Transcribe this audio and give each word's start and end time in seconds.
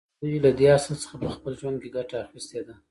دوی 0.21 0.35
له 0.45 0.51
دې 0.57 0.67
اصل 0.77 0.93
څخه 1.03 1.15
په 1.23 1.29
خپل 1.35 1.51
ژوند 1.59 1.77
کې 1.81 1.89
ګټه 1.97 2.15
اخیستې 2.25 2.59
ده 2.67 2.73